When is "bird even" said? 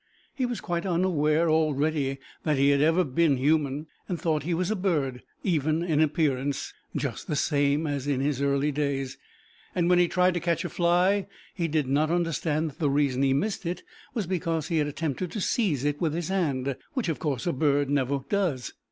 4.75-5.83